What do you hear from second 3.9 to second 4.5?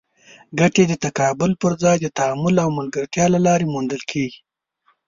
کېږي.